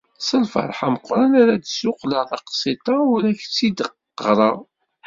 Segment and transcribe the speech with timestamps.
[0.21, 4.57] S lferḥ ameqqran ara d-ssuqleɣ taqsiṭ-a u ad k-tt-id-ɣreɣ.